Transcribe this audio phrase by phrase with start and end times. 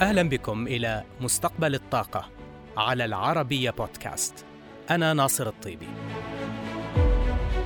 [0.00, 2.28] أهلا بكم إلى مستقبل الطاقة
[2.76, 4.44] على العربية بودكاست.
[4.90, 5.88] أنا ناصر الطيبي.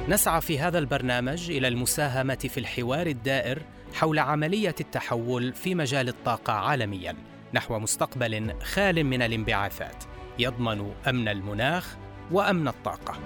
[0.08, 3.62] نسعى في هذا البرنامج إلى المساهمة في الحوار الدائر
[3.94, 7.16] حول عملية التحول في مجال الطاقة عالميا
[7.54, 10.04] نحو مستقبل خال من الانبعاثات
[10.38, 11.96] يضمن أمن المناخ
[12.30, 13.18] وأمن الطاقة.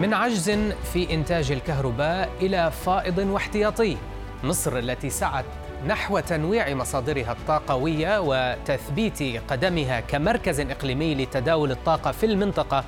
[0.00, 0.50] من عجز
[0.92, 3.96] في إنتاج الكهرباء إلى فائض واحتياطي
[4.44, 5.44] مصر التي سعت
[5.86, 12.84] نحو تنويع مصادرها الطاقوية وتثبيت قدمها كمركز إقليمي لتداول الطاقة في المنطقة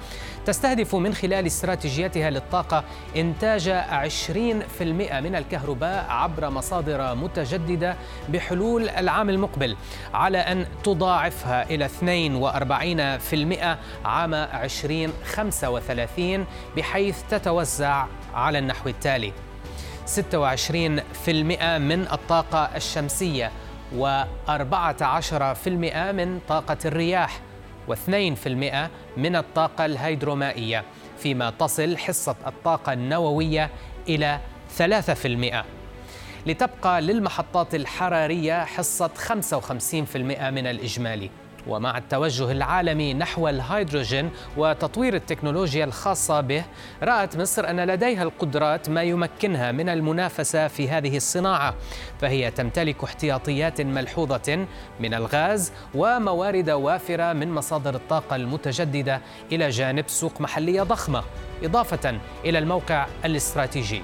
[0.46, 2.84] تستهدف من خلال استراتيجيتها للطاقة
[3.16, 3.74] إنتاج 20%
[5.12, 7.96] من الكهرباء عبر مصادر متجددة
[8.28, 9.76] بحلول العام المقبل
[10.14, 11.92] على أن تضاعفها إلى 42%
[14.06, 16.46] عام 2035
[16.76, 19.32] بحيث تتوزع على النحو التالي.
[20.06, 21.28] 26%
[21.78, 23.52] من الطاقة الشمسية
[23.98, 25.68] و14%
[26.12, 27.40] من طاقة الرياح
[27.88, 28.48] و2%
[29.16, 30.84] من الطاقة الهيدرومائية
[31.18, 33.70] فيما تصل حصة الطاقة النووية
[34.08, 34.40] إلى
[34.78, 34.82] 3%
[36.46, 41.30] لتبقى للمحطات الحرارية حصة 55% من الإجمالي.
[41.66, 46.64] ومع التوجه العالمي نحو الهيدروجين وتطوير التكنولوجيا الخاصة به
[47.02, 51.74] رأت مصر أن لديها القدرات ما يمكنها من المنافسة في هذه الصناعة
[52.20, 54.66] فهي تمتلك احتياطيات ملحوظة
[55.00, 59.20] من الغاز وموارد وافرة من مصادر الطاقة المتجددة
[59.52, 61.22] إلى جانب سوق محلية ضخمة
[61.64, 64.02] إضافة إلى الموقع الاستراتيجي.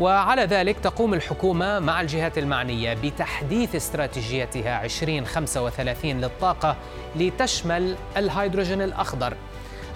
[0.00, 6.76] وعلى ذلك تقوم الحكومة مع الجهات المعنية بتحديث استراتيجيتها 2035 للطاقة
[7.16, 9.34] لتشمل الهيدروجين الأخضر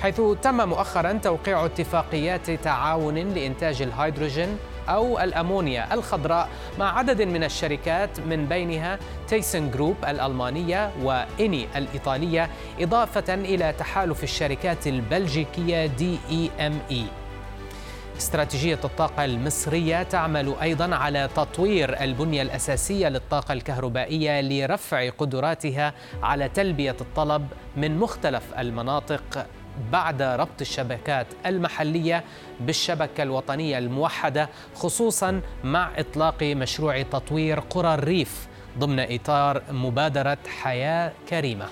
[0.03, 8.21] حيث تم مؤخرا توقيع اتفاقيات تعاون لإنتاج الهيدروجين أو الأمونيا الخضراء مع عدد من الشركات
[8.21, 12.51] من بينها تيسن كروب الألمانية وإني الإيطالية
[12.81, 17.05] إضافة إلى تحالف الشركات البلجيكية دي إي إم إي
[18.19, 26.97] استراتيجية الطاقة المصرية تعمل أيضا على تطوير البنية الأساسية للطاقة الكهربائية لرفع قدراتها على تلبية
[27.01, 29.47] الطلب من مختلف المناطق
[29.93, 32.25] بعد ربط الشبكات المحلية
[32.61, 41.67] بالشبكة الوطنية الموحدة خصوصا مع إطلاق مشروع تطوير قرى الريف ضمن إطار مبادرة حياة كريمة.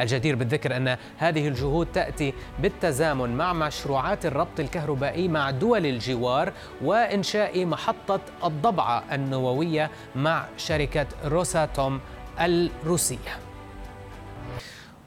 [0.00, 7.66] الجدير بالذكر أن هذه الجهود تأتي بالتزامن مع مشروعات الربط الكهربائي مع دول الجوار وإنشاء
[7.66, 12.00] محطة الضبعة النووية مع شركة روساتوم
[12.40, 13.51] الروسية.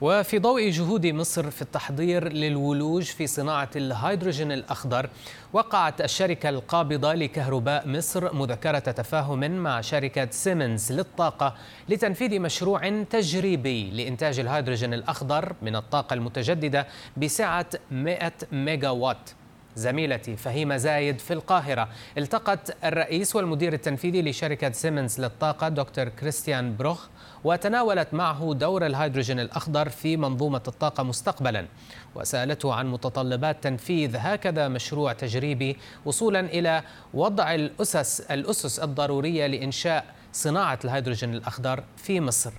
[0.00, 5.10] وفي ضوء جهود مصر في التحضير للولوج في صناعة الهيدروجين الأخضر.
[5.52, 11.54] وقعت الشركة القابضة لكهرباء مصر مذكرة تفاهم مع شركة سيمنز للطاقة
[11.88, 16.86] لتنفيذ مشروع تجريبي لإنتاج الهيدروجين الأخضر من الطاقة المتجددة
[17.16, 19.30] بسعة 100 ميجا وات
[19.76, 21.88] زميلتي فهيمة زايد في القاهرة.
[22.18, 27.06] التقت الرئيس والمدير التنفيذي لشركة سيمنز للطاقة دكتور كريستيان بروخ
[27.46, 31.66] وتناولت معه دور الهيدروجين الأخضر في منظومة الطاقة مستقبلا
[32.14, 36.82] وسألته عن متطلبات تنفيذ هكذا مشروع تجريبي وصولا إلى
[37.14, 42.52] وضع الأسس الأسس الضرورية لإنشاء صناعة الهيدروجين الأخضر في مصر.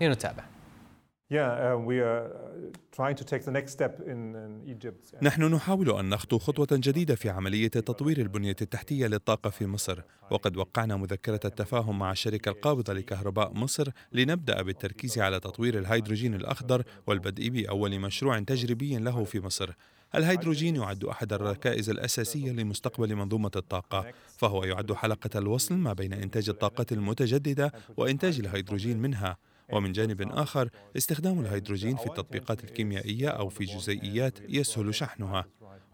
[0.00, 0.53] لنتابع
[5.22, 10.00] نحن نحاول أن نخطو خطوة جديدة في عملية تطوير البنية التحتية للطاقة في مصر.
[10.30, 16.82] وقد وقعنا مذكرة التفاهم مع الشركة القابضة لكهرباء مصر لنبدأ بالتركيز على تطوير الهيدروجين الأخضر
[17.06, 19.70] والبدء بأول مشروع تجريبي له في مصر.
[20.14, 26.48] الهيدروجين يعد أحد الركائز الأساسية لمستقبل منظومة الطاقة فهو يعد حلقة الوصل ما بين إنتاج
[26.48, 29.36] الطاقة المتجددة وإنتاج الهيدروجين منها.
[29.72, 35.44] ومن جانب آخر استخدام الهيدروجين في التطبيقات الكيميائية أو في جزيئيات يسهل شحنها.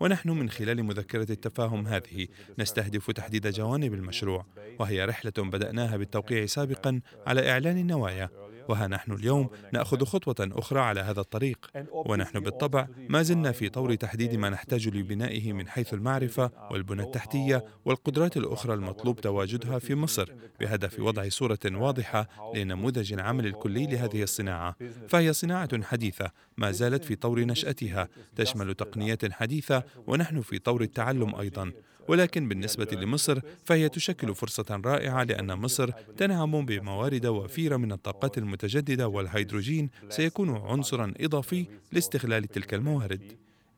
[0.00, 2.26] ونحن من خلال مذكرة التفاهم هذه
[2.58, 4.46] نستهدف تحديد جوانب المشروع
[4.78, 8.30] وهي رحلة بدأناها بالتوقيع سابقا على إعلان النوايا.
[8.68, 13.94] وها نحن اليوم نأخذ خطوة أخرى على هذا الطريق ونحن بالطبع ما زلنا في طور
[13.94, 20.32] تحديد ما نحتاج لبنائه من حيث المعرفة والبنى التحتية والقدرات الأخرى المطلوب تواجدها في مصر
[20.60, 24.76] بهدف وضع صورة واضحة لنموذج العمل الكلي لهذه الصناعة.
[25.08, 31.34] فهي صناعة حديثة ما زالت في طور نشأتها تشمل تقنيات حديثة ونحن في طور التعلم
[31.34, 31.72] أيضا.
[32.08, 39.08] ولكن بالنسبة لمصر فهي تشكل فرصة رائعة لأن مصر تنعم بموارد وفيرة من الطاقات المتجددة
[39.08, 43.20] والهيدروجين سيكون عنصرا إضافي لاستغلال تلك الموارد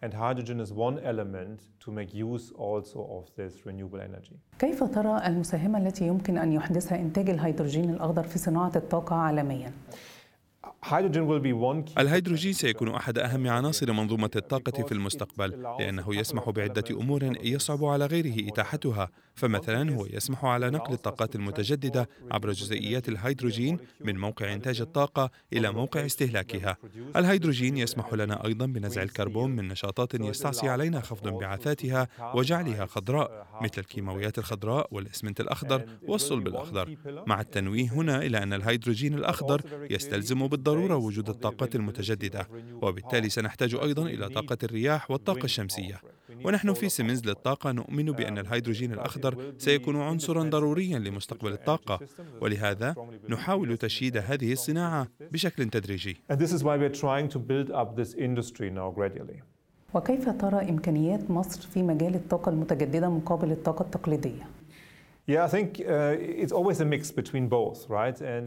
[0.05, 4.37] And hydrogen is one element to make use also of this renewable energy.
[4.59, 9.73] كيف ترى المساهمة التي يمكن أن يحدثها إنتاج الهيدروجين الأخضر في صناعة الطاقة عالمياً؟
[11.99, 18.06] الهيدروجين سيكون أحد أهم عناصر منظومة الطاقة في المستقبل لأنه يسمح بعدة أمور يصعب على
[18.06, 19.11] غيره إتاحتها.
[19.34, 25.73] فمثلا هو يسمح على نقل الطاقات المتجددة عبر جزيئيات الهيدروجين من موقع إنتاج الطاقة إلى
[25.73, 26.76] موقع استهلاكها.
[27.17, 33.73] الهيدروجين يسمح لنا أيضا بنزع الكربون من نشاطات يستعصي علينا خفض انبعاثاتها وجعلها خضراء مثل
[33.79, 36.96] الكيماويات الخضراء والإسمنت الأخضر والصلب الأخضر.
[37.26, 42.49] مع التنويه هنا إلى أن الهيدروجين الأخضر يستلزم بالضرورة وجود الطاقات المتجددة
[42.82, 46.00] وبالتالي سنحتاج أيضا إلى طاقة الرياح والطاقة الشمسية.
[46.44, 52.00] ونحن في سيمنز للطاقة نؤمن بأن الهيدروجين الأخضر سيكون عنصرا ضروريا لمستقبل الطاقة.
[52.40, 52.94] ولهذا
[53.29, 56.17] نحاول تشييد هذه الصناعة بشكل تدريجي.
[59.94, 64.49] وكيف ترى إمكانيات مصر في مجال الطاقة المتجددة مقابل الطاقة التقليدية؟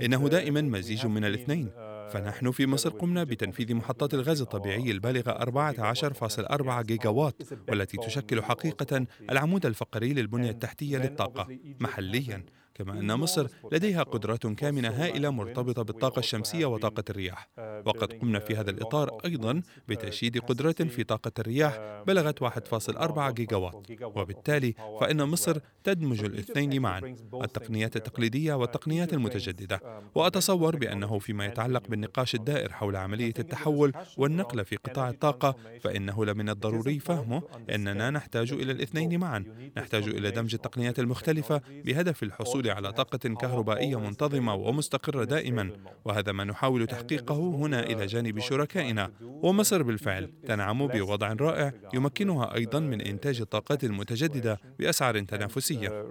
[0.05, 1.69] إنه دائما مزيج من الاثنين.
[2.09, 9.05] فنحن في مصر قمنا بتنفيذ محطات الغاز الطبيعي البالغة 14.4 جيجا وات والتي تشكل حقيقة
[9.29, 11.47] العمود الفقري للبنية التحتية للطاقة
[11.79, 12.45] محليا.
[12.75, 17.49] كما أن مصر لديها قدرات كامنة هائلة مرتبطة بالطاقة الشمسية وطاقة الرياح.
[17.85, 23.75] وقد قمنا في هذا الإطار أيضا بتشييد قدرة في طاقة الرياح بلغت 1.4 جيجا وات
[24.03, 29.81] وبالتالي فإن مصر تدمج الاثنين معا التقنيات التقليدية والتقنيات المتجددة.
[30.15, 36.49] وأتصور بأنه فيما يتعلق بالنقاش الدائر حول عملية التحول والنقل في قطاع الطاقة فإنه لمن
[36.49, 39.43] الضروري فهمه أننا نحتاج إلى الاثنين معا.
[39.77, 41.61] نحتاج إلى دمج التقنيات المختلفة.
[41.85, 45.71] بهدف الحصول الحصول على طاقة كهربائية منتظمة ومستقرة دائما
[46.05, 49.11] وهذا ما نحاول تحقيقه هنا إلى جانب شركائنا.
[49.21, 56.05] ومصر بالفعل تنعم بوضع رائع يمكنها أيضا من إنتاج الطاقات المتجددة بأسعار تنافسية.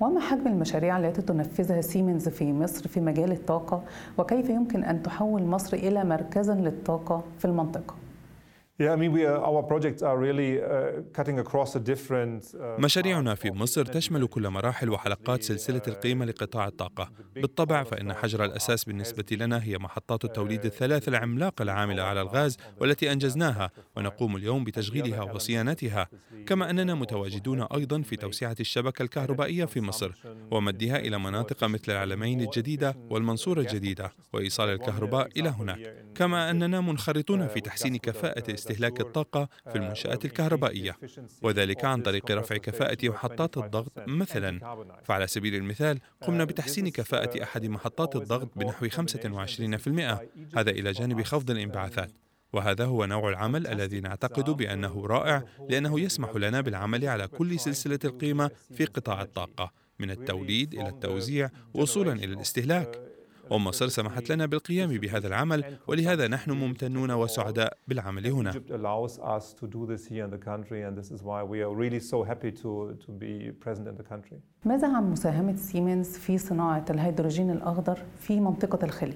[0.00, 3.84] وما حجم المشاريع التي تنفذها سيمنز في مصر في مجال الطاقة؟
[4.18, 8.07] وكيف يمكن أن تحول مصر إلى مركزا للطاقة في المنطقة؟
[12.78, 17.10] مشاريعنا في مصر تشمل كل مراحل وحلقات سلسلة القيمة لقطاع الطاقة.
[17.34, 23.12] بالطبع فإن حجر الأساس بالنسبة لنا هي محطات التوليد الثلاث العملاقة العاملة على الغاز والتي
[23.12, 26.08] أنجزناها ونقوم اليوم بتشغيلها وصيانتها.
[26.46, 30.12] كما أننا متواجدون أيضا في توسعة الشبكة الكهربائية في مصر
[30.50, 35.94] ومدها إلى مناطق مثل العلمين الجديدة والمنصورة الجديدة وإيصال الكهرباء إلى هناك.
[36.14, 40.96] كما أننا منخرطون في تحسين كفاءة استهلاك الطاقة في المنشآت الكهربائية.
[41.42, 44.84] وذلك عن طريق رفع كفاءة محطات الضغط مثلا.
[45.04, 50.20] فعلى سبيل المثال قمنا بتحسين كفاءة أحد محطات الضغط بنحو 25%
[50.56, 52.10] هذا إلى جانب خفض الانبعاثات.
[52.52, 57.98] وهذا هو نوع العمل الذي نعتقد بأنه رائع لأنه يسمح لنا بالعمل على كل سلسلة
[58.04, 59.72] القيمة في قطاع الطاقة.
[59.98, 63.17] من التوليد إلى التوزيع وصولا إلى الاستهلاك.
[63.50, 68.50] ومصر سمحت لنا بالقيام بهذا العمل ولهذا نحن ممتنون وسعداء بالعمل هنا
[74.64, 79.14] ماذا عن مساهمة سيمنز في صناعة الهيدروجين الأخضر في منطقة الخليج؟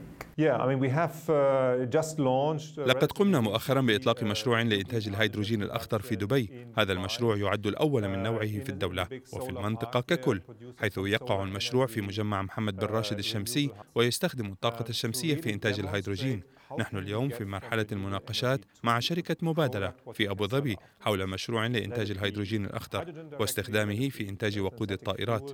[2.76, 6.66] Uh, لقد قمنا مؤخرا بإطلاق مشروع لإنتاج الهيدروجين الأخضر في دبي.
[6.78, 10.40] هذا المشروع يعد الأول من نوعه في الدولة وفي المنطقة ككل
[10.78, 16.42] حيث يقع المشروع في مجمع محمد بن راشد الشمسي ويستخدم الطاقة الشمسية في إنتاج الهيدروجين.
[16.78, 22.64] نحن اليوم في مرحلة المناقشات مع شركة مبادلة في أبو ظبي حول مشروع لإنتاج الهيدروجين
[22.64, 25.50] الأخضر واستخدامه في إنتاج وقود الطائرات.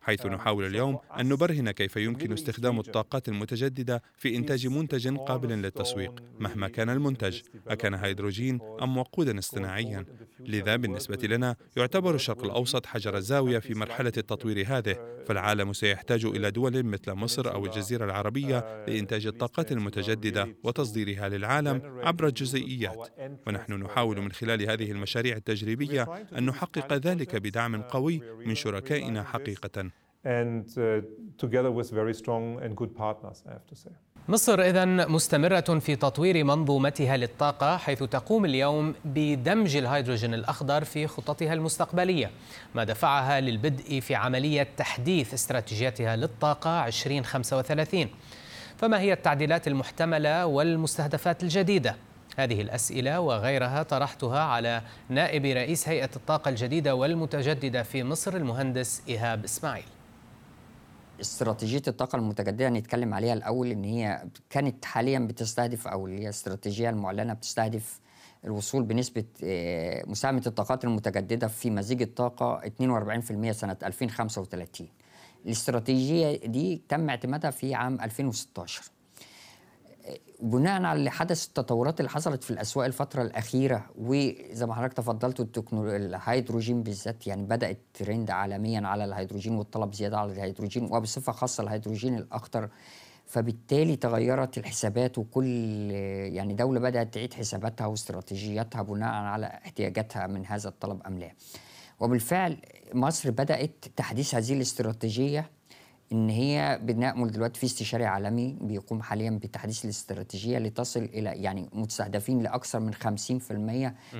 [0.00, 6.22] حيث نحاول اليوم أن نبرهن كيف يمكن استخدام الطاقات المتجددة في إنتاج منتج قابل للتسويق
[6.40, 7.40] مهما كان المنتج.
[7.68, 10.04] أكان هيدروجين أم وقودا اصطناعيا.
[10.40, 14.96] لذا بالنسبة لنا يعتبر الشرق الأوسط حجر الزاوية في مرحلة التطوير هذه.
[15.26, 22.26] فالعالم سيحتاج إلى دول مثل مصر أو الجزيرة العربية لإنتاج الطاقات المتجددة وتصديرها للعالم عبر
[22.26, 23.08] الجزيئيات.
[23.46, 29.90] ونحن نحاول من خلال هذه المشاريع التجريبية أن نحقق ذلك بدعم قوي من شركائنا حقيقة.
[30.24, 31.00] And uh,
[31.38, 33.90] together with very strong and good partners, I have to say.
[34.28, 41.52] مصر إذا مستمرة في تطوير منظومتها للطاقة حيث تقوم اليوم بدمج الهيدروجين الأخضر في خططها
[41.52, 42.30] المستقبلية
[42.74, 48.06] ما دفعها للبدء في عملية تحديث استراتيجيتها للطاقة 2035
[48.76, 51.96] فما هي التعديلات المحتملة والمستهدفات الجديدة؟
[52.36, 59.44] هذه الأسئلة وغيرها طرحتها على نائب رئيس هيئة الطاقة الجديدة والمتجددة في مصر المهندس إيهاب
[59.44, 59.84] إسماعيل
[61.20, 66.90] استراتيجية الطاقة المتجددة نتكلم عليها الأول إن هي كانت حاليا بتستهدف أو اللي هي الاستراتيجيه
[66.90, 68.00] المعلنة بتستهدف
[68.44, 72.60] الوصول بنسبة آه، مساهمة الطاقات المتجددة في مزيج الطاقة
[73.48, 74.88] 42% سنة 2035
[75.46, 78.82] الاستراتيجية دي تم اعتمادها في عام 2016
[80.42, 85.40] بناء على اللي حدث التطورات اللي حصلت في الأسواق الفترة الأخيرة وزي ما حضرتك تفضلت
[85.40, 85.96] التكنولو...
[85.96, 92.14] الهيدروجين بالذات يعني بدأت ترند عالميا على الهيدروجين والطلب زيادة على الهيدروجين وبصفة خاصة الهيدروجين
[92.18, 92.68] الاخضر
[93.26, 95.46] فبالتالي تغيرت الحسابات وكل
[96.32, 101.32] يعني دولة بدأت تعيد حساباتها واستراتيجياتها بناء على احتياجاتها من هذا الطلب أم لا.
[102.00, 102.56] وبالفعل
[102.94, 105.50] مصر بدأت تحديث هذه الاستراتيجية
[106.12, 112.42] إن هي بنأمل دلوقتي في استشاري عالمي بيقوم حاليا بتحديث الاستراتيجية لتصل إلى يعني مستهدفين
[112.42, 112.98] لأكثر من 50%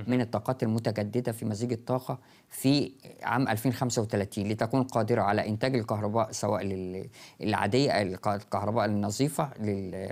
[0.08, 2.18] من الطاقات المتجددة في مزيج الطاقة
[2.48, 2.92] في
[3.22, 6.62] عام 2035 لتكون قادرة على إنتاج الكهرباء سواء
[7.40, 9.44] العادية الكهرباء النظيفة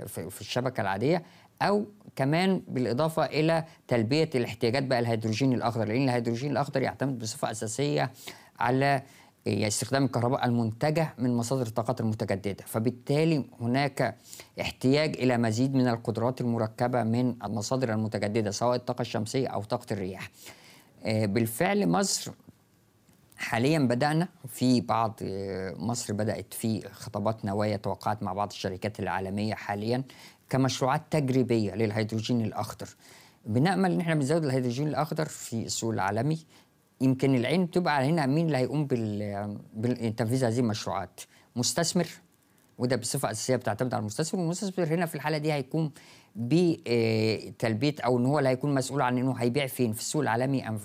[0.07, 1.23] في الشبكة العادية
[1.61, 8.11] أو كمان بالإضافة إلى تلبية الاحتياجات بقى الهيدروجين الأخضر لأن الهيدروجين الأخضر يعتمد بصفة أساسية
[8.59, 9.03] على
[9.45, 12.63] يعني استخدام الكهرباء المنتجة من مصادر الطاقات المتجددة.
[12.67, 14.17] فبالتالي هناك
[14.61, 20.31] احتياج إلى مزيد من القدرات المركبة من المصادر المتجددة سواء الطاقة الشمسية أو طاقة الرياح.
[21.03, 22.31] آه، بالفعل مصر
[23.37, 29.53] حاليا بدأنا في بعض آه، مصر بدأت في خطابات نوايا توقعت مع بعض الشركات العالمية
[29.53, 30.03] حاليا
[30.49, 32.89] كمشروعات تجريبية للهيدروجين الأخضر.
[33.45, 36.39] بنأمل إن إحنا بنزود الهيدروجين الأخضر في السوق العالمي.
[37.01, 38.87] يمكن العين بتبقى على هنا مين اللي هيقوم
[39.75, 41.21] بتنفيذ هذه المشروعات؟
[41.55, 42.07] مستثمر.
[42.77, 44.41] وده بصفة أساسية بتعتمد على المستثمر.
[44.41, 45.91] والمستثمر هنا في الحالة دي هيكون
[46.35, 50.79] بتلبيه أو إن هو اللي هيكون مسؤول عن إنه هيبيع فين؟ في السوق العالمي ام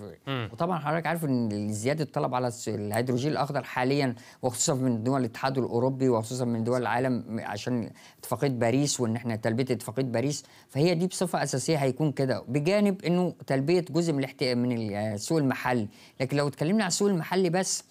[0.52, 6.08] وطبعا حضرتك عارف إن زيادة الطلب على الهيدروجين الأخضر حاليا وخصوصا من دول الاتحاد الأوروبي
[6.08, 11.42] وخصوصا من دول العالم عشان اتفاقية باريس وإن إحنا تلبية اتفاقية باريس فهي دي بصفة
[11.42, 12.44] أساسية هيكون كده.
[12.48, 14.26] بجانب إنه تلبية جزء من
[14.58, 15.88] من السوق المحلي
[16.20, 17.84] لكن لو اتكلمنا على السوق المحلي بس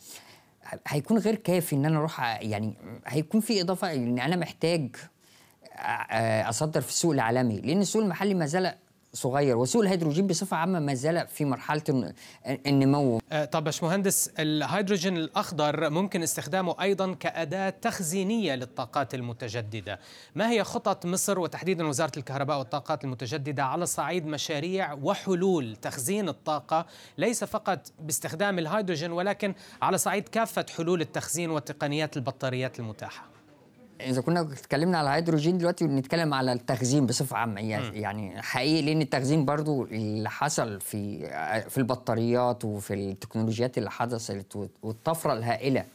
[0.87, 2.73] هيكون غير كافي إن أنا أروح يعني
[3.07, 4.95] هيكون في إضافة إن أنا محتاج
[6.49, 8.73] أصدر في السوق العالمي لأن السوق المحلي ما زال
[9.15, 12.13] صغير وسوق الهيدروجين بصفة عامة ما زال في مرحلة الن-
[12.67, 19.99] النمو آه، طب باشمهندس الهيدروجين الأخضر ممكن استخدامه أيضا كأداة تخزينية للطاقات المتجددة.
[20.35, 26.85] ما هي خطط مصر وتحديدا وزارة الكهرباء والطاقات المتجددة على صعيد مشاريع وحلول تخزين الطاقة؟
[27.17, 33.32] ليس فقط باستخدام الهيدروجين ولكن على صعيد كافة حلول التخزين وتقنيات البطاريات المتاحة.
[34.09, 39.01] إذا كنا اتكلمنا على الهيدروجين دلوقتي بنتكلم على التخزين بصفة عامة يعني يعني حقيقي لأن
[39.01, 41.19] التخزين برضو اللي حصل في
[41.69, 45.85] في البطاريات وفي التكنولوجيات اللي حدثت والطفرة الهائلة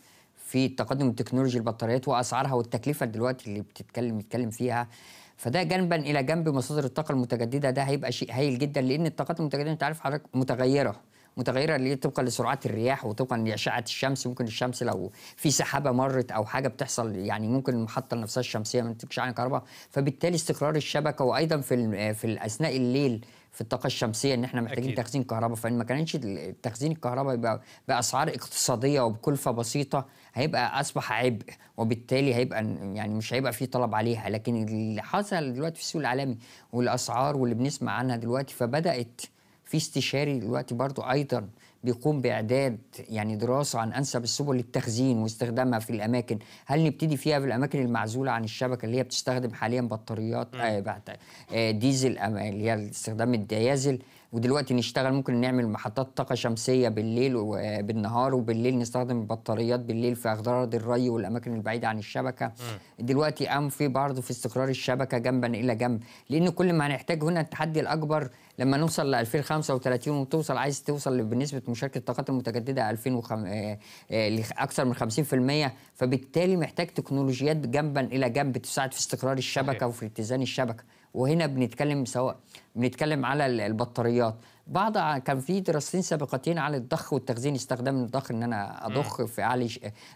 [0.46, 4.88] في التقدم التكنولوجي البطاريات وأسعارها والتكلفة دلوقتي اللي بتتكلم بيتكلم فيها.
[5.36, 9.70] فده جنبا إلى جنب مصادر الطاقة المتجددة ده هيبقى شيء هايل جدا لأن الطاقات المتجددة
[9.72, 10.96] أنت عارف حضرتك متغيرة.
[11.36, 14.26] متغيرة اللي هي طبقا لسرعات الرياح وطبقا لاشعه الشمس.
[14.26, 18.92] ممكن الشمس لو في سحابة مرت أو حاجة بتحصل يعني ممكن المحطة نفسها الشمسية ما
[18.92, 19.62] تنتجش عنها كهرباء.
[19.90, 25.04] فبالتالي استقرار الشبكة وأيضا في في اثناء الليل في الطاقة الشمسية إن إحنا محتاجين أكيد.
[25.04, 25.56] تخزين كهرباء.
[25.56, 26.16] فإن ما كانش
[26.62, 31.44] تخزين الكهرباء يبقى بأسعار اقتصادية وبكلفة بسيطة هيبقى أصبح عبء.
[31.76, 34.28] وبالتالي هيبقى يعني مش هيبقى في طلب عليها.
[34.28, 36.38] لكن اللي حصل دلوقتي في السوق العالمي
[36.72, 39.20] والأسعار واللي بنسمع عنها دلوقتي فبدأت
[39.68, 41.48] في استشاري دلوقتي برضو أيضا
[41.84, 46.38] بيقوم بإعداد يعني دراسة عن أنسب السبل للتخزين واستخدامها في الأماكن.
[46.66, 51.16] هل نبتدي فيها في الأماكن المعزولة عن الشبكة اللي هي بتستخدم حاليا بطاريات آه بعد-
[51.52, 53.98] آه ديزل أم- اللي هي استخدام الديازل؟
[54.32, 60.74] ودلوقتي نشتغل ممكن نعمل محطات طاقة شمسية بالليل وبالنهار وبالليل نستخدم البطاريات بالليل في أغراض
[60.74, 62.52] الري والأماكن البعيدة عن الشبكة.
[62.98, 67.40] دلوقتي قام في برضه في استقرار الشبكة جنبا إلى جنب لأن كل ما هنحتاج هنا
[67.40, 73.78] التحدي الأكبر لما نوصل ل 2035 وتوصل عايز توصل بنسبة مشاركة الطاقات المتجددة 2005 آه،
[74.10, 79.86] آه، لاكثر من 50% فبالتالي محتاج تكنولوجيات جنبا إلى جنب تساعد في استقرار الشبكة.
[79.86, 80.84] وفي اتزان الشبكة.
[81.14, 82.36] وهنا بنتكلم سواء
[82.76, 84.34] بنتكلم على ال- البطاريات.
[84.66, 89.68] بعض كان في دراستين سابقتين على الضخ والتخزين استخدام الضخ إن أنا أضخ في اعلى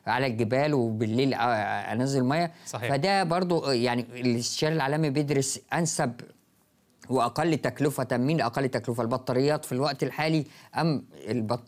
[0.09, 2.53] اعلى الجبال وبالليل أنزل مية.
[2.67, 2.91] صحيح.
[2.91, 6.13] فده برضو يعني الاستشاري العالمي بيدرس أنسب
[7.11, 10.45] وأقل تكلفة مين أقل تكلفة البطاريات في الوقت الحالي
[10.77, 11.05] أم.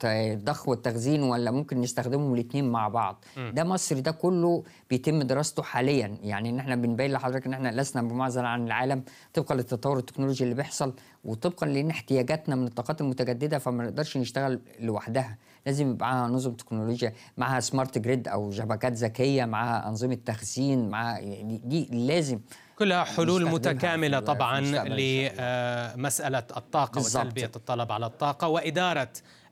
[0.05, 3.51] الضخ والتخزين ولا ممكن نستخدمهم الاثنين مع بعض م.
[3.55, 8.03] ده مصر ده كله بيتم دراسته حاليا يعني إن إحنا بنبين لحضرتك إن إحنا لسنا
[8.03, 9.03] بمعزل عن العالم
[9.35, 15.39] طبقا للتطور التكنولوجي اللي بيحصل وطبقا لأن احتياجاتنا من الطاقات المتجددة فما نقدرش نشتغل لوحدها
[15.67, 21.19] لازم يبقى معاها نظم تكنولوجيا معاها smart grid أو شبكات ذكية معاها أنظمة تخزين معاها
[21.19, 22.41] يعني دي لازم
[22.79, 27.25] كلها حلول متكاملة طبعا لمسألة الطاقة بالزبط.
[27.27, 29.09] وتلبية الطلب على الطاقة وإدارة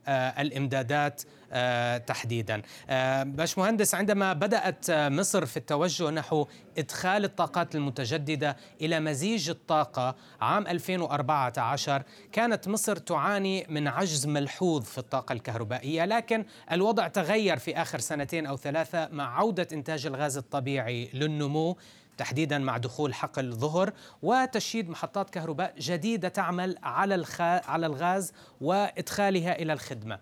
[0.07, 2.63] آه، الإمدادات آه، تحديدا.
[2.91, 6.47] آه، باشمهندس عندما بدأت مصر في التوجه نحو
[6.79, 12.03] إدخال الطاقات المتجددة إلى مزيج الطاقة عام 2014
[12.33, 18.47] كانت مصر تعاني من عجز ملحوظ في الطاقة الكهربائية لكن الوضع تغير في آخر سنتين
[18.47, 21.77] أو ثلاثة مع عودة إنتاج الغاز الطبيعي للنمو.
[22.23, 29.63] تحديدا مع دخول حقل الظهر وتشييد محطات كهرباء جديدة تعمل على الخا على الغاز وإدخالها
[29.63, 30.19] إلى الخدمة.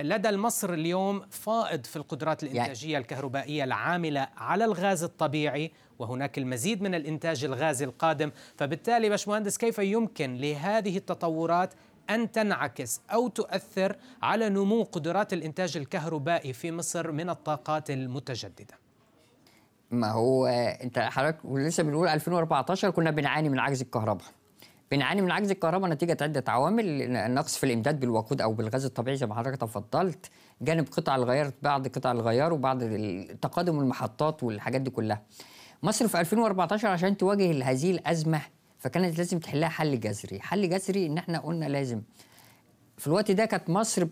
[0.00, 6.94] لدى المصر اليوم فائض في القدرات الإنتاجية الكهربائية العاملة على الغاز الطبيعي وهناك المزيد من
[6.94, 11.74] الإنتاج الغازي القادم، فبالتالي باشمهندس كيف يمكن لهذه التطورات
[12.10, 18.89] أن تنعكس أو تؤثر على نمو قدرات الإنتاج الكهربائي في مصر من الطاقات المتجددة؟
[19.90, 24.24] ما هو انت حضرتك ولسه بنقول 2014 كنا بنعاني من عجز الكهرباء.
[24.90, 29.26] بنعاني من عجز الكهرباء نتيجة عدة عوامل نقص في الإمداد بالوقود أو بالغاز الطبيعي زي
[29.26, 30.30] ما حضرتك تفضلت
[30.62, 32.78] جانب قطع الغيار بعض قطع الغيار وبعض
[33.42, 35.22] تقادم المحطات والحاجات دي كلها.
[35.82, 38.40] مصر في 2014 عشان تواجه هذه الأزمة
[38.78, 40.40] فكانت لازم تحلها حل جذري.
[40.40, 42.02] حل جذري إن إحنا قلنا لازم.
[42.98, 44.06] في الوقت ده كانت مصر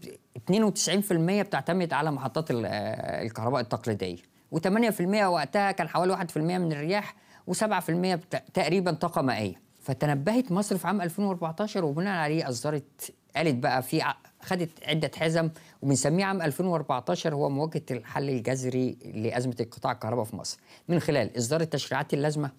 [0.50, 4.37] 92% بتعتمد على محطات الكهرباء التقليدية.
[4.54, 7.14] و8% وقتها كان حوالي 1% من الرياح
[7.50, 8.18] و7%
[8.54, 9.60] تقريبا طاقة مائية.
[9.82, 14.02] فتنبهت مصر في عام 2014 وبناء عليه أصدرت قالت بقى في
[14.42, 15.50] خدت عدة حزم
[15.82, 20.58] وبنسميه عام 2014 هو مواجهة الحل الجذري لأزمة انقطاع الكهرباء في مصر.
[20.88, 22.50] من خلال إصدار التشريعات اللازمة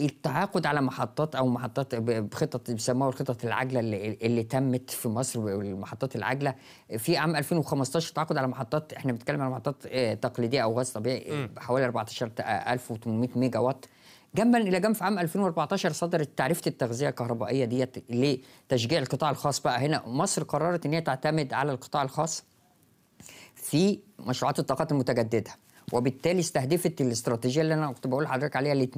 [0.00, 6.16] التعاقد على محطات أو محطات بخطط بيسموها الخطط العاجلة اللي, اللي تمت في مصر والمحطات
[6.16, 6.54] العاجلة.
[6.98, 11.48] في عام 2015 تعاقد على محطات إحنا بنتكلم على محطات آه، تقليدية أو غاز طبيعي
[11.58, 13.86] حوالي 14800 ميجا وات
[14.34, 19.78] جنبا إلى جنب في عام 2014 صدرت تعريفة التغذية الكهربائية ديت لتشجيع القطاع الخاص بقى.
[19.86, 22.44] هنا مصر قررت إن هي تعتمد على القطاع الخاص
[23.54, 25.50] في مشروعات الطاقات المتجددة.
[25.92, 28.88] وبالتالي استهدفت الاستراتيجية اللي أنا كنت بقول لحضرتك عليها ال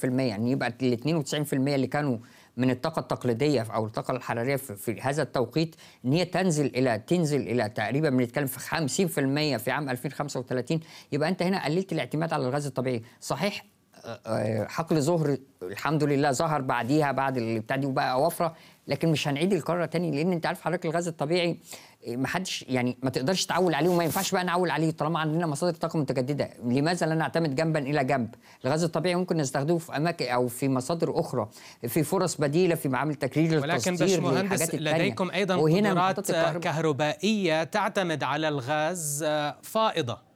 [0.00, 0.98] 42% يعني يبقى ال
[1.30, 2.18] 92% اللي كانوا
[2.56, 7.68] من الطاقة التقليدية أو الطاقة الحرارية في هذا التوقيت إن هي تنزل إلى تنزل إلى
[7.68, 8.60] تقريبا بنتكلم في
[9.56, 10.80] 50% في عام 2035
[11.12, 13.02] يبقى أنت هنا قللت الاعتماد على الغاز الطبيعي.
[13.20, 13.64] صحيح
[14.68, 18.54] حقل ظهر الحمد لله ظهر بعديها بعد البتاع دي وبقى وفرة
[18.88, 21.56] لكن مش هنعيد القاره تاني لأن أنت عارف حضرتك الغاز الطبيعي
[22.08, 25.74] ما حدش يعني ما تقدرش تعول عليه وما ينفعش بقى نعول عليه طالما عندنا مصادر
[25.74, 26.50] طاقة متجددة.
[26.64, 28.34] لماذا لا نعتمد جنبا إلى جنب؟
[28.64, 31.48] الغاز الطبيعي ممكن نستخدمه في أماكن أو في مصادر أخرى
[31.88, 39.22] في فرص بديلة في معامل تكرير ولكن باشمهندس لديكم أيضا قدرات كهربائية تعتمد على الغاز
[39.26, 40.29] آه، فائضة.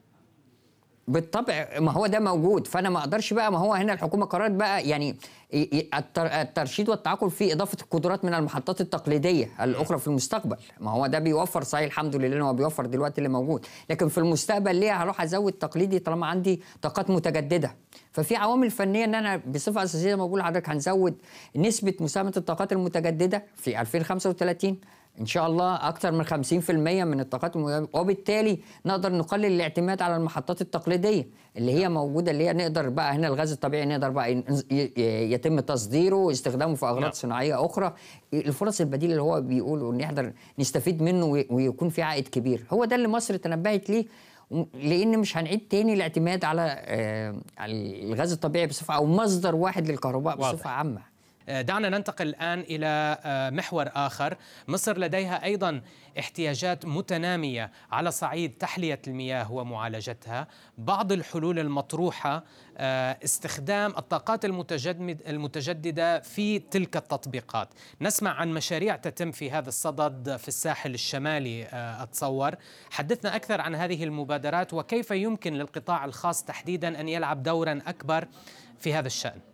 [1.09, 2.67] بالطبع ما هو ده موجود.
[2.67, 5.17] فأنا ما أقدرش بقى ما هو هنا الحكومة قررت بقى يعني
[6.19, 10.57] الترشيد والتعاقل في إضافة القدرات من المحطات التقليدية الأخرى في المستقبل.
[10.81, 13.67] ما هو ده بيوفر صحيح الحمد لله هو بيوفر دلوقتي اللي موجود.
[13.91, 17.75] لكن في المستقبل ليه هروح أزود تقليدي طالما عندي طاقات متجددة؟
[18.13, 21.15] ففي عوامل فنية إن أنا بصفة أساسية ما بقول لحضرتك هنزود
[21.57, 24.79] نسبة مساهمة الطاقات المتجددة في 2035
[25.21, 26.71] إن شاء الله أكثر من 50%
[27.05, 27.57] من الطاقات
[27.95, 33.29] وبالتالي نقدر نقلل الاعتماد على المحطات التقليدية اللي هي موجودة اللي هي نقدر بقى هنا
[33.29, 34.43] الغاز الطبيعي نقدر بقى
[35.33, 37.13] يتم تصديره واستخدامه في أغراض نعم.
[37.13, 37.95] صناعية أخرى.
[38.35, 42.65] الفرص البديله اللي هو بيقول نقدر نستفيد منه ويكون في عائد كبير.
[42.73, 44.07] هو ده اللي مصر تنبهت ليه
[44.75, 50.71] لأن مش هنعيد تاني الاعتماد على آه، الغاز الطبيعي بصفة أو مصدر واحد للكهرباء بصفة
[50.71, 51.14] عامة.
[51.49, 54.37] دعنا ننتقل الآن إلى آه، محور آخر.
[54.69, 55.81] مصر لديها أيضا
[56.19, 60.49] احتياجات متنامية على صعيد تحلية المياه ومعالجتها.
[60.79, 62.45] بعض الحلول المطروحة
[62.77, 64.45] آه، استخدام الطاقات
[65.29, 67.69] المتجددة في تلك التطبيقات.
[68.01, 71.69] نسمع عن مشاريع تتم في هذا الصدد في الساحل الشمالي
[72.03, 72.55] أتصور.
[72.91, 78.29] حدثنا أكثر عن هذه المبادرات وكيف يمكن للقطاع الخاص تحديدا أن يلعب دورا أكبر
[78.79, 79.54] في هذا الشأن؟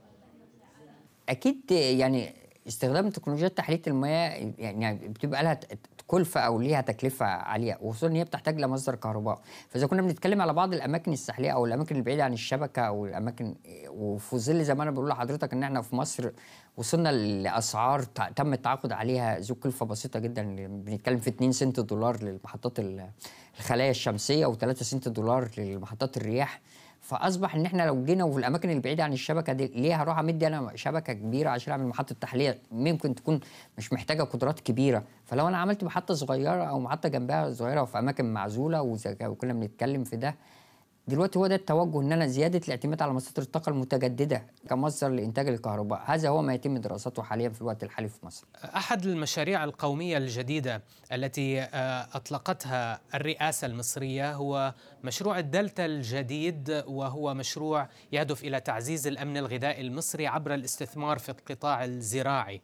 [1.31, 2.35] أكيد يعني
[2.69, 5.61] استخدام تكنولوجيات تحلية المياه يعني بتبقى لها
[6.07, 9.41] كلفة أو ليها تكلفة عالية وخصوصا إن هي بتحتاج لمصدر كهرباء.
[9.69, 13.55] فإذا كنا بنتكلم على بعض الأماكن الساحلية أو الأماكن البعيدة عن الشبكة أو الأماكن
[13.89, 16.31] وفي ظل زي ما أنا بقول لحضرتك إن إحنا في مصر
[16.77, 18.03] وصلنا لأسعار
[18.37, 20.43] تم التعاقد عليها ذو كلفة بسيطة جدا.
[20.69, 22.79] بنتكلم في 2 سنت دولار للمحطات
[23.59, 26.61] الخلايا الشمسية و3 سنت دولار للمحطات الرياح.
[27.11, 30.73] فأصبح إن إحنا لو جينا وفي الأماكن البعيدة عن الشبكة دي ليه هروح امدي أنا
[30.75, 33.41] شبكة كبيرة عشان أعمل محطة تحليه ممكن تكون
[33.79, 35.03] مش محتاجة قدرات كبيرة.
[35.25, 38.83] فلو أنا عملت محطة صغيرة أو محطة جنبها صغيرة وفي أماكن معزولة
[39.23, 40.35] وكنا بنتكلم في ده
[41.11, 46.03] دلوقتي هو ده التوجه إن أنا زيادة الاعتماد على مصادر الطاقة المتجددة كمصدر لإنتاج الكهرباء.
[46.07, 48.47] هذا هو ما يتم دراسته حاليا في الوقت الحالي في مصر.
[48.65, 57.89] أحد المشاريع القومية الجديدة التي آه، أطلقتها الرئاسة المصرية هو مشروع الدلتا الجديد وهو مشروع
[58.13, 62.61] يهدف إلى تعزيز الأمن الغذائي المصري عبر الاستثمار في القطاع الزراعي.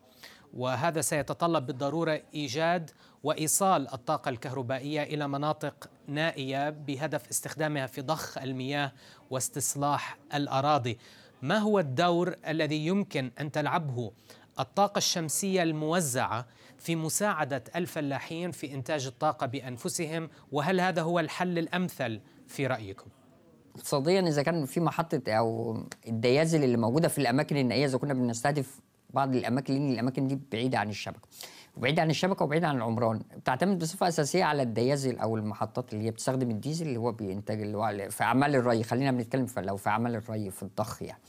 [0.54, 2.90] وهذا سيتطلب بالضرورة إيجاد
[3.22, 8.92] وإيصال الطاقة الكهربائية إلى مناطق نائية بهدف استخدامها في ضخ المياه
[9.30, 10.98] واستصلاح الأراضي.
[11.42, 14.12] ما هو الدور الذي يمكن أن تلعبه
[14.60, 16.46] الطاقة الشمسية الموزعة
[16.78, 23.06] في مساعدة الفلاحين في إنتاج الطاقة بأنفسهم وهل هذا هو الحل الأمثل في رأيكم؟
[23.76, 28.80] اقتصاديا إذا كان في محطة أو الديازل اللي موجودة في الأماكن النائية إذا كنا بنستهدف
[29.10, 31.28] بعض الأماكن لأن الأماكن دي بعيدة عن الشبكة
[31.76, 33.22] وبعيد عن الشبكة وبعيد عن العمران.
[33.36, 37.76] بتعتمد بصفة أساسية على الديازل أو المحطات اللي هي بتستخدم الديزل اللي هو بينتج اللي
[37.76, 38.82] هو في أعمال الري.
[38.82, 41.20] خلينا بنتكلم لو في أعمال الري في الضخ يعني.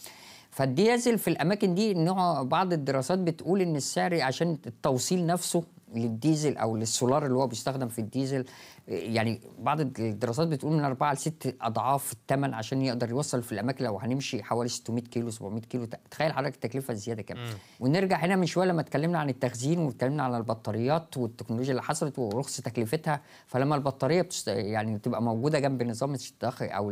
[0.51, 5.63] فالديازل في الأماكن دي نوع بعض الدراسات بتقول إن السعر عشان التوصيل نفسه
[5.95, 8.45] للديزل أو للسولار اللي هو بيستخدم في الديزل.
[8.87, 13.85] يعني بعض الدراسات بتقول من 4 ل 6 أضعاف الثمن عشان يقدر يوصل في الأماكن
[13.85, 15.87] لو هنمشي حوالي 600 كيلو 700 كيلو.
[16.11, 17.37] تخيل حضرتك التكلفة الزيادة كام.
[17.79, 22.61] ونرجع هنا من شوية لما اتكلمنا عن التخزين واتكلمنا عن البطاريات والتكنولوجيا اللي حصلت ورخص
[22.61, 23.21] تكلفتها.
[23.47, 24.47] فلما البطارية بتست...
[24.47, 26.91] يعني تبقى موجودة جنب نظام الضخ أو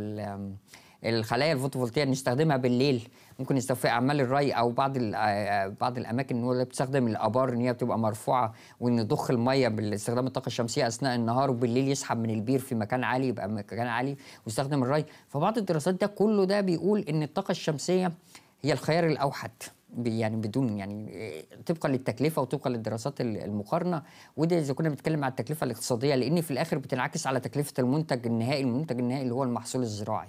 [1.04, 7.06] الخلايا الفوتوفولتية نستخدمها بالليل ممكن في أعمال الري أو بعض آه، بعض الأماكن اللي بتستخدم
[7.06, 12.18] الآبار إن هي بتبقى مرفوعة وإن ضخ المية باستخدام الطاقة الشمسية أثناء النهار وبالليل يسحب
[12.18, 15.04] من البير في مكان عالي يبقى مكان عالي ويستخدم الري.
[15.28, 18.12] فبعض الدراسات ده كله ده بيقول إن الطاقة الشمسية
[18.62, 19.50] هي الخيار الأوحد
[20.04, 24.02] يعني بدون يعني آه، طبقا للتكلفة وطبقا للدراسات المقارنة.
[24.36, 28.62] وده إذا كنا بنتكلم على التكلفة الاقتصادية لأن في الآخر بتنعكس على تكلفة المنتج النهائي
[28.62, 30.28] المنتج النهائي اللي هو المحصول الزراعي.